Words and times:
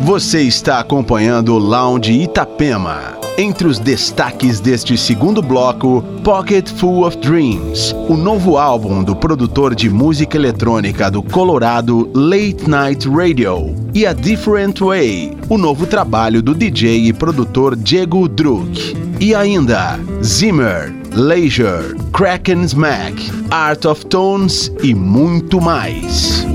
Você 0.00 0.42
está 0.42 0.78
acompanhando 0.78 1.54
o 1.54 1.58
Lounge 1.58 2.12
Itapema. 2.12 3.18
Entre 3.36 3.66
os 3.66 3.78
destaques 3.78 4.60
deste 4.60 4.96
segundo 4.96 5.42
bloco, 5.42 6.02
Pocket 6.22 6.68
Full 6.70 7.04
of 7.04 7.16
Dreams, 7.18 7.94
o 8.08 8.16
novo 8.16 8.56
álbum 8.56 9.02
do 9.02 9.14
produtor 9.14 9.74
de 9.74 9.90
música 9.90 10.36
eletrônica 10.36 11.10
do 11.10 11.22
Colorado 11.22 12.10
Late 12.14 12.68
Night 12.68 13.08
Radio, 13.08 13.74
e 13.92 14.06
A 14.06 14.12
Different 14.12 14.80
Way, 14.80 15.36
o 15.48 15.58
novo 15.58 15.84
trabalho 15.84 16.42
do 16.42 16.54
DJ 16.54 17.08
e 17.08 17.12
produtor 17.12 17.74
Diego 17.76 18.28
Druk. 18.28 18.96
E 19.20 19.34
ainda, 19.34 19.98
Zimmer, 20.22 20.94
Leisure, 21.12 21.96
Kraken 22.12 22.62
Smack, 22.62 23.30
Art 23.50 23.84
of 23.84 24.06
Tones 24.06 24.72
e 24.82 24.94
muito 24.94 25.60
mais. 25.60 26.46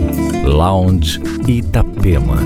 Lounge 0.45 1.21
Itapema. 1.47 2.37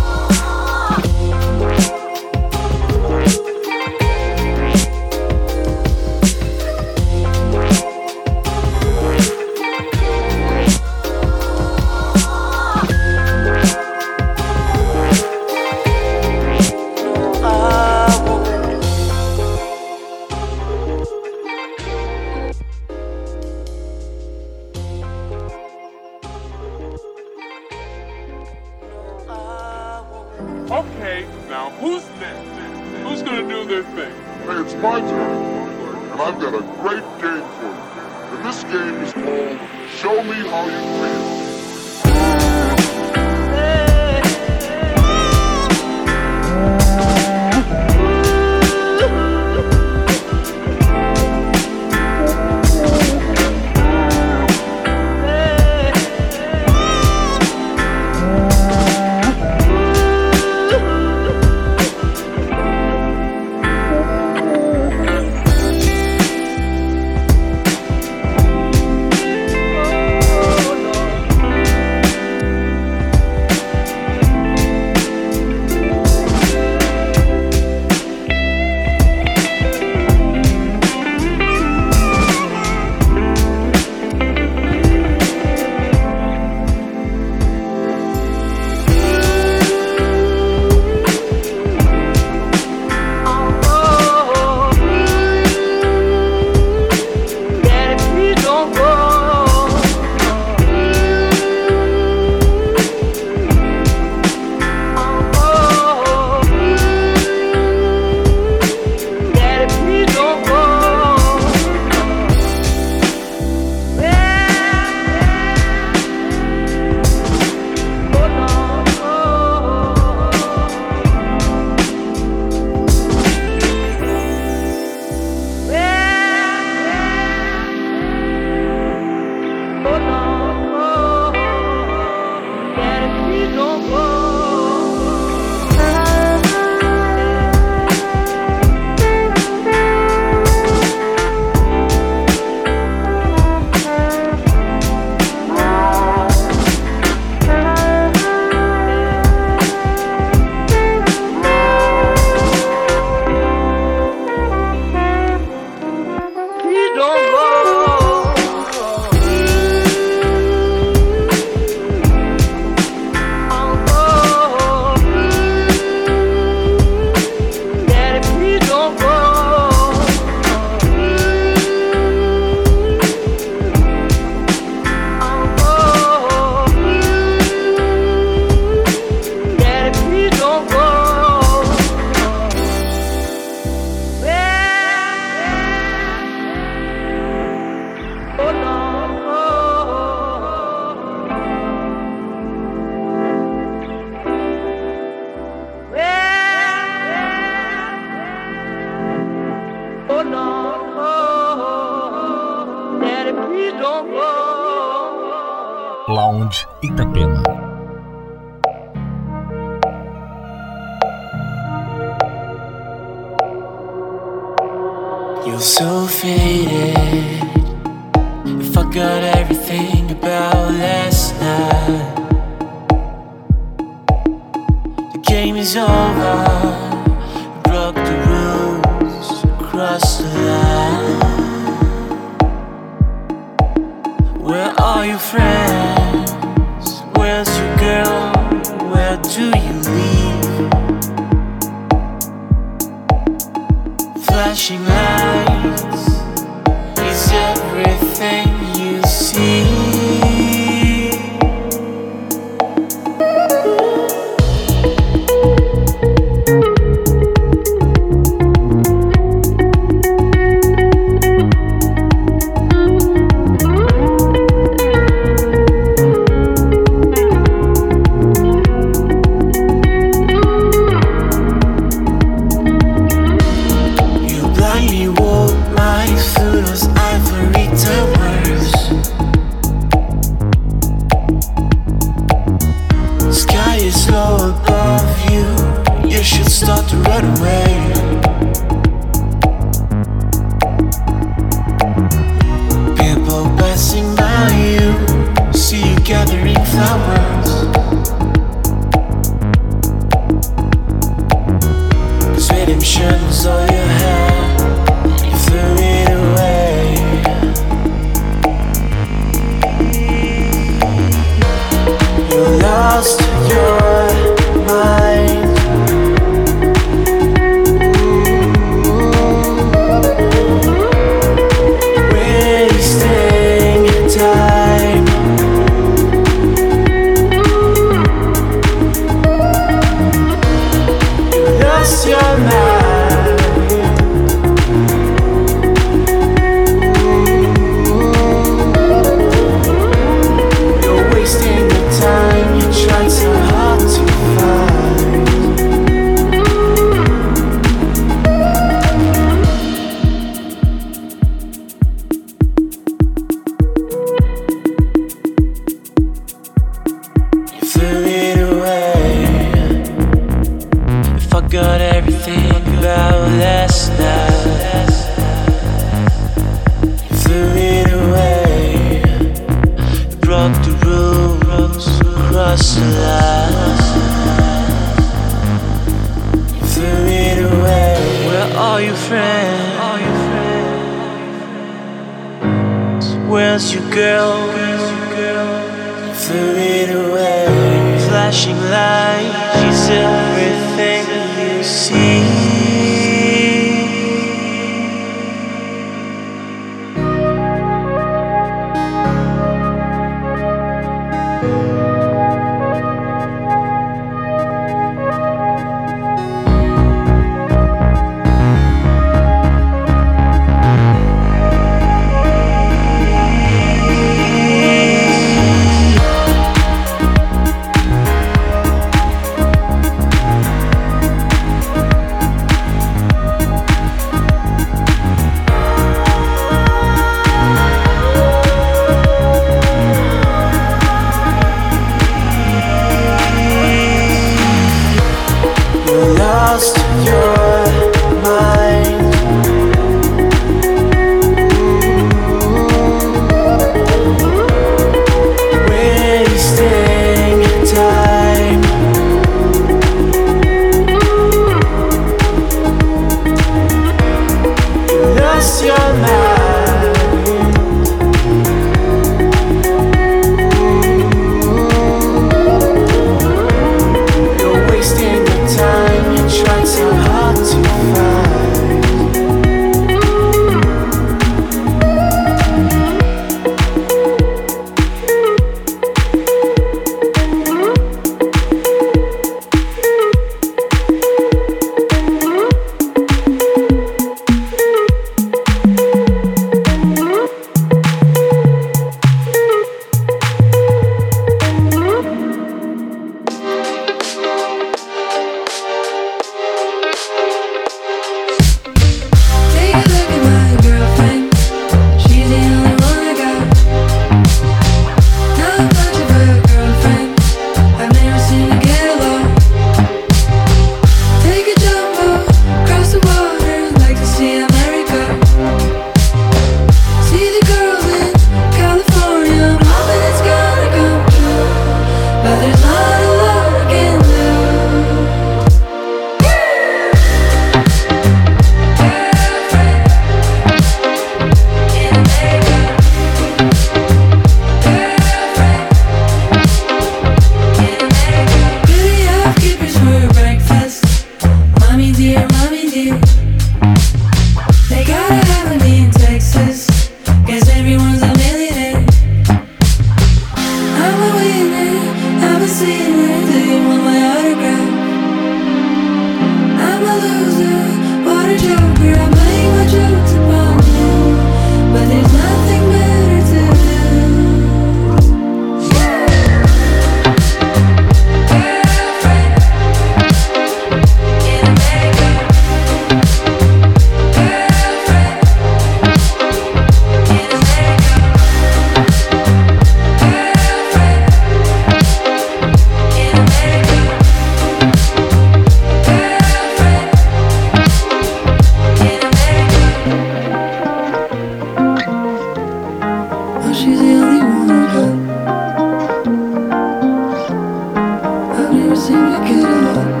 we 599.01 599.17
could 599.27 599.45
all 599.45 600.00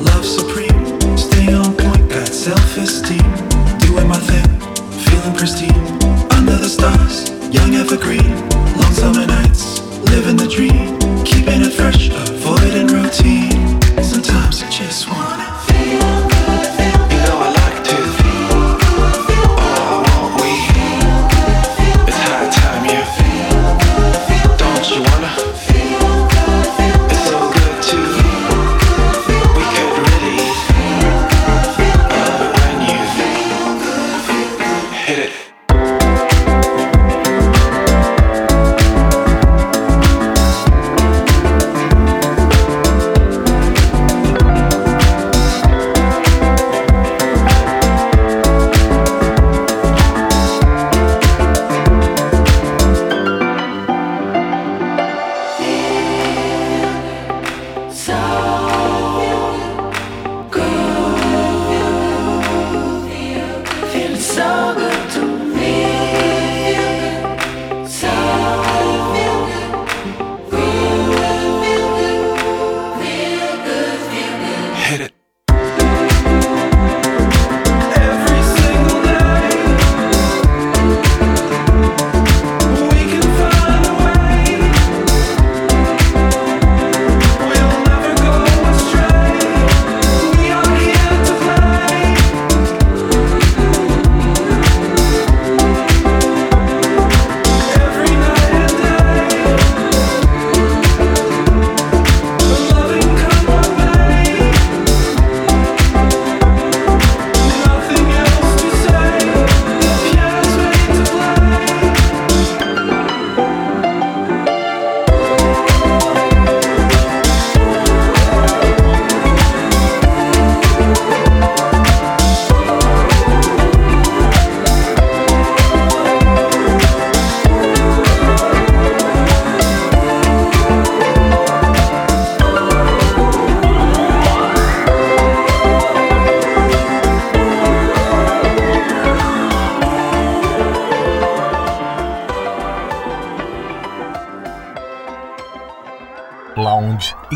love 0.00 0.24
supreme. 0.24 1.16
Stay 1.16 1.52
on 1.52 1.74
point, 1.76 2.08
got 2.08 2.28
self 2.28 2.76
esteem. 2.76 3.18
Doing 3.78 4.08
my 4.08 4.18
thing, 4.18 4.48
feeling 5.04 5.34
pristine. 5.34 5.69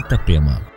Itapema. 0.04 0.73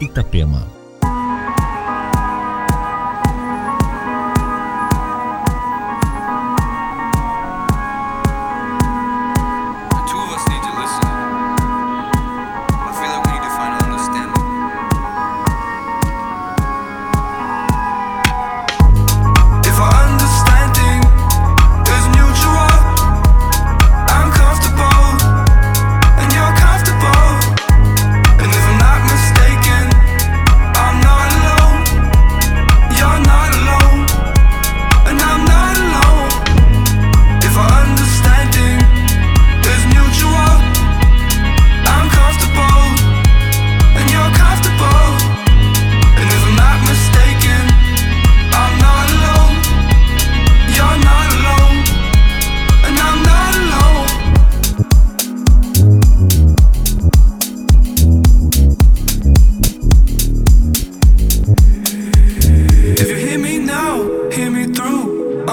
Itapema. 0.00 0.71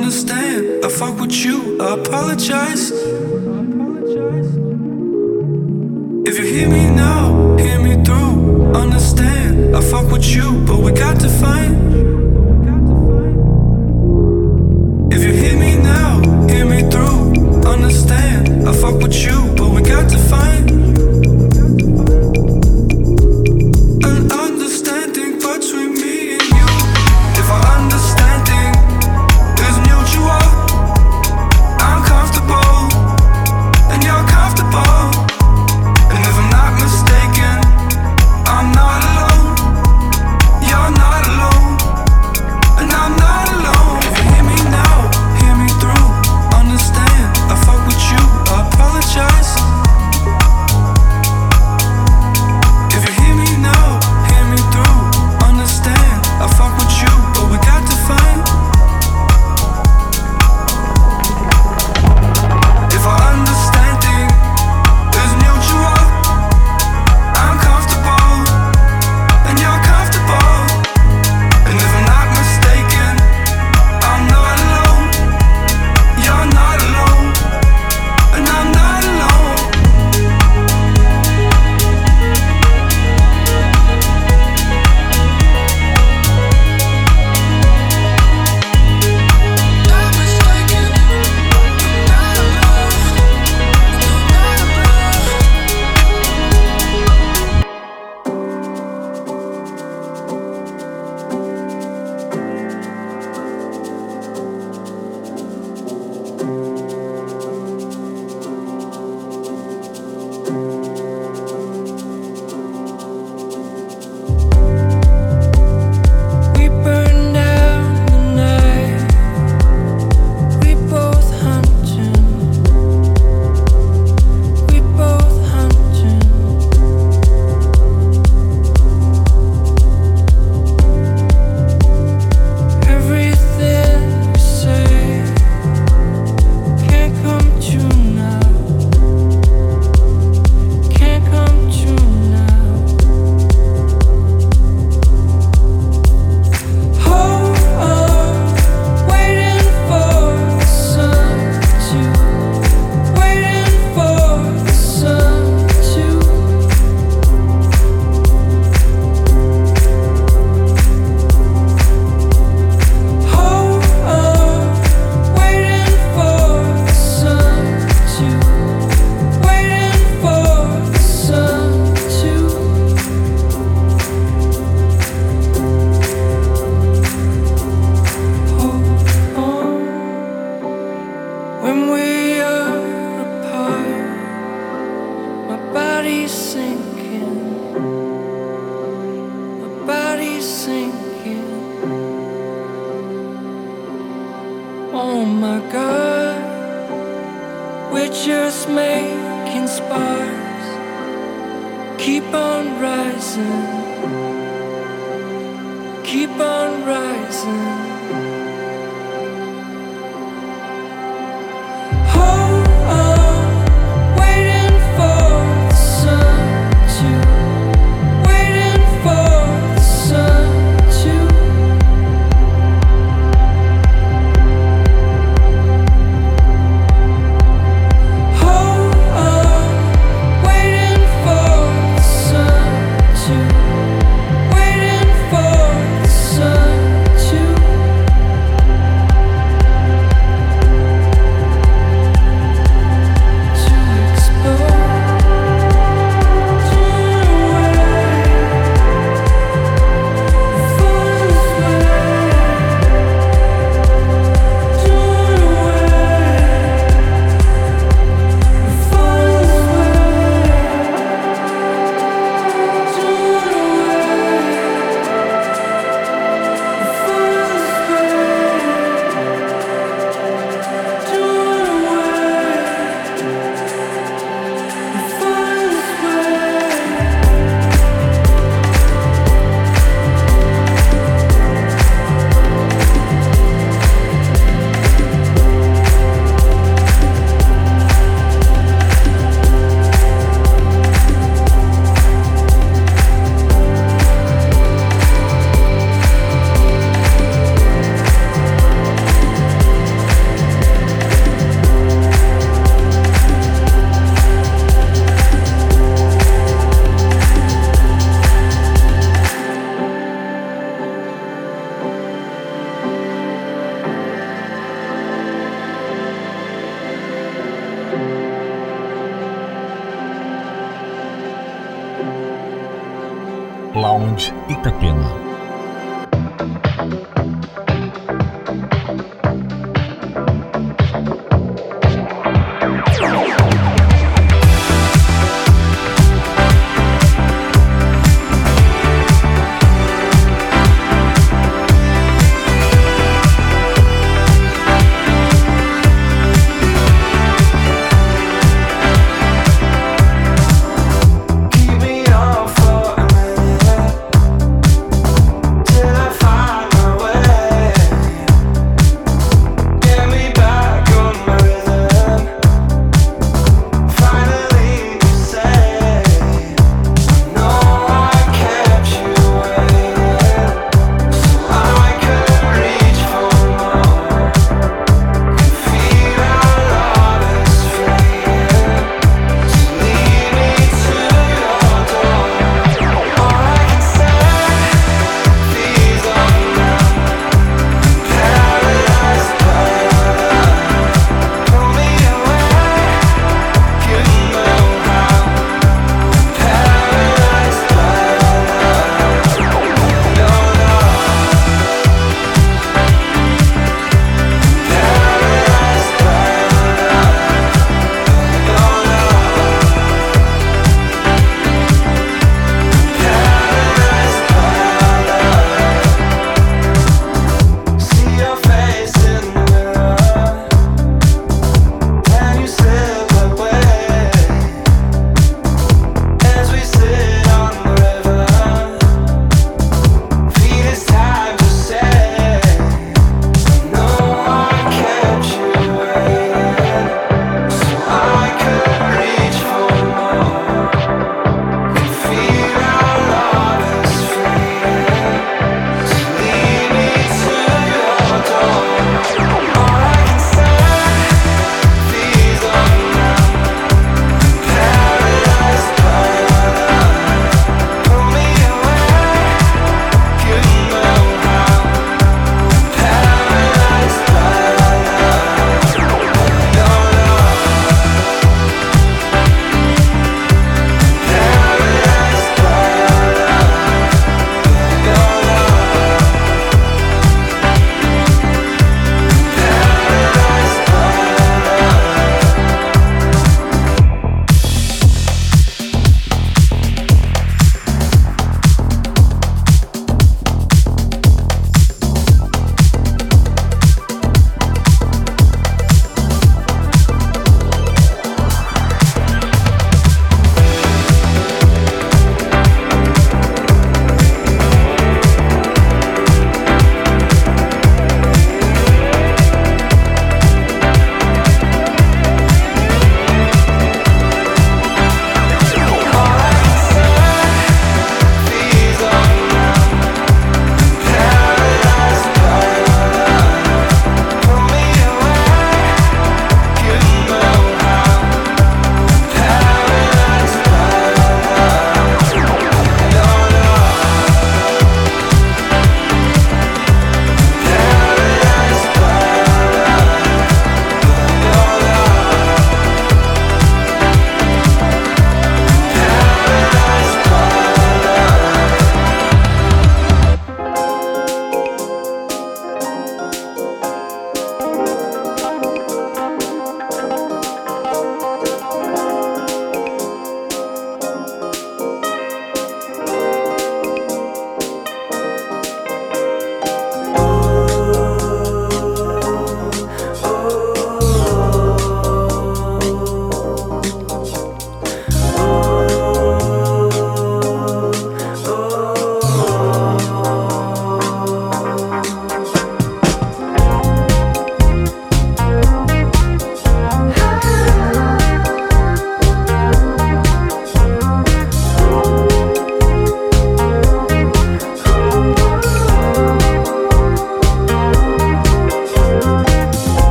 understand. 0.00 0.82
I 0.82 0.88
fuck 0.88 1.20
with 1.20 1.44
you, 1.44 1.78
I 1.78 1.94
apologize. 2.00 2.90
If 6.28 6.38
you 6.38 6.46
hear 6.54 6.68
me 6.70 6.88
now, 6.90 7.56
hear 7.58 7.78
me 7.78 8.02
through. 8.02 8.72
Understand, 8.74 9.76
I 9.76 9.80
fuck 9.82 10.10
with 10.10 10.26
you, 10.34 10.64
but 10.66 10.78
we 10.78 10.92
got 10.92 11.20
to 11.20 11.28
find. 11.28 11.74
If 15.12 15.22
you 15.22 15.32
hear 15.32 15.58
me 15.58 15.76
now, 15.76 16.12
hear 16.48 16.64
me 16.64 16.80
through. 16.90 17.62
Understand, 17.74 18.68
I 18.68 18.72
fuck 18.72 18.96
with 19.02 19.14
you. 19.26 19.39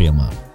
прямо. 0.00 0.49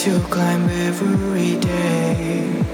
to 0.00 0.18
climb 0.30 0.66
every 0.88 1.60
day. 1.60 2.64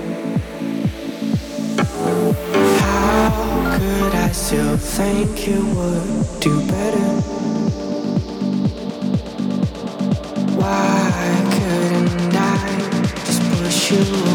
How 2.78 3.76
could 3.76 4.14
I 4.14 4.30
still 4.30 4.76
think 4.76 5.48
you 5.48 5.66
would 5.74 6.40
do 6.40 6.54
better? 6.68 7.08
Why 10.54 11.10
couldn't 11.54 12.36
I 12.36 12.90
just 13.24 13.42
push 13.58 13.90
you 13.90 14.25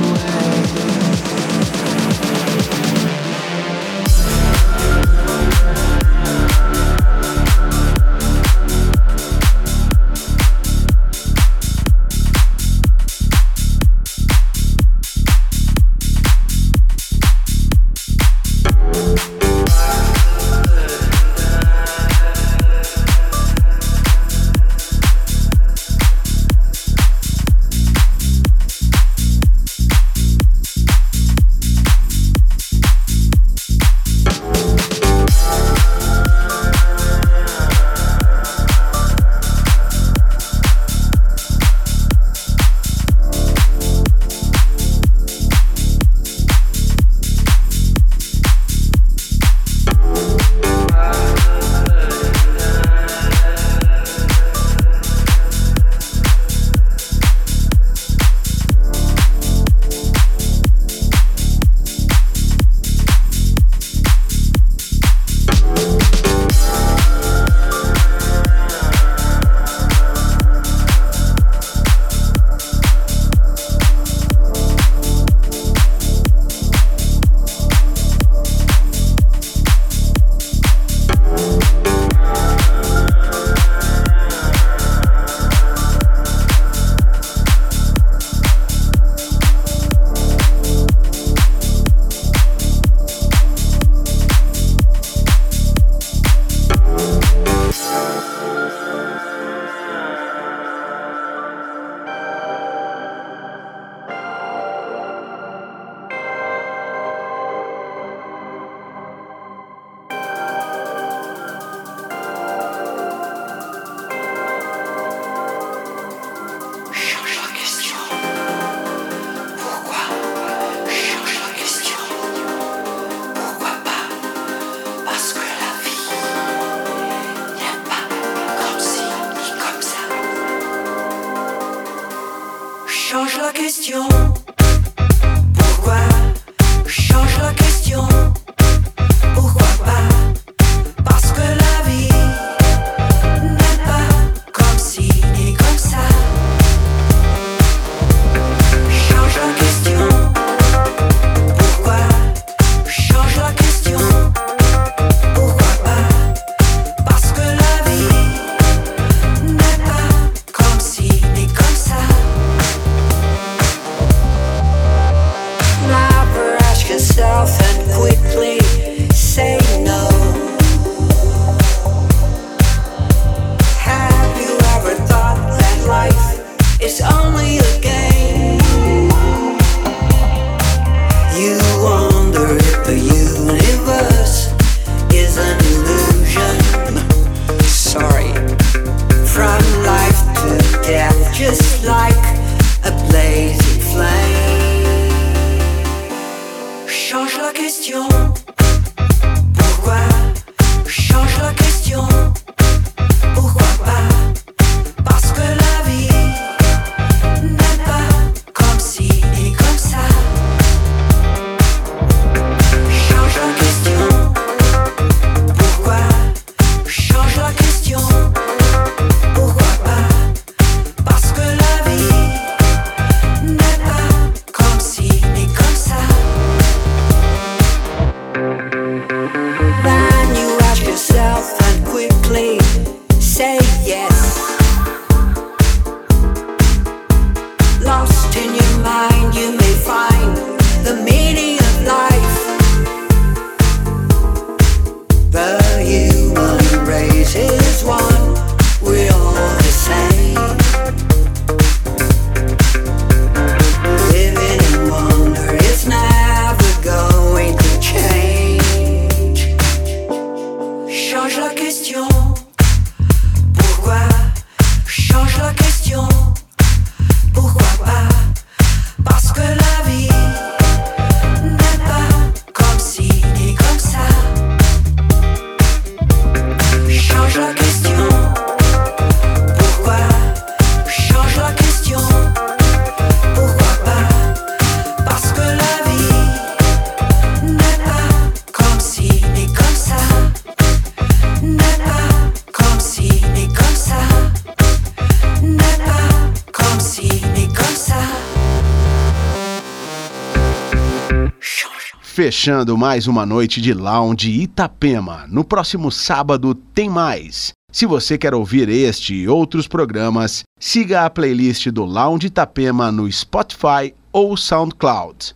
Fechando 302.41 302.75
mais 302.75 303.05
uma 303.05 303.23
noite 303.23 303.61
de 303.61 303.71
Lounge 303.71 304.31
Itapema. 304.31 305.27
No 305.29 305.43
próximo 305.43 305.91
sábado 305.91 306.55
tem 306.55 306.89
mais. 306.89 307.51
Se 307.71 307.85
você 307.85 308.17
quer 308.17 308.33
ouvir 308.33 308.67
este 308.67 309.13
e 309.13 309.27
outros 309.27 309.67
programas, 309.67 310.41
siga 310.59 311.05
a 311.05 311.09
playlist 311.11 311.67
do 311.67 311.85
Lounge 311.85 312.25
Itapema 312.25 312.91
no 312.91 313.11
Spotify 313.11 313.93
ou 314.11 314.35
SoundCloud. 314.35 315.35